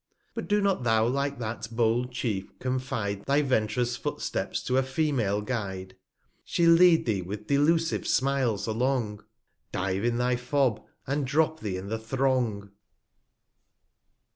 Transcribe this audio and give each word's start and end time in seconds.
But 0.33 0.47
do 0.47 0.61
not 0.61 0.81
thou, 0.81 1.05
like 1.05 1.37
that 1.37 1.67
bold 1.71 2.11
Chief, 2.11 2.57
confide 2.57 3.23
Thy 3.27 3.43
ventrous 3.43 3.95
Footsteps 3.97 4.63
to 4.63 4.77
a 4.77 4.81
female 4.81 5.41
Guide; 5.43 5.95
She'll 6.43 6.71
lead 6.71 7.05
thee, 7.05 7.21
with 7.21 7.45
delusive 7.45 8.07
Smiles 8.07 8.65
along, 8.65 9.17
^ 9.17 9.23
Dive 9.71 10.03
in 10.03 10.17
thy 10.17 10.37
Fob, 10.37 10.81
and 11.05 11.27
drop 11.27 11.59
thee 11.59 11.77
in 11.77 11.89
the 11.89 11.99
Throng. 11.99 12.71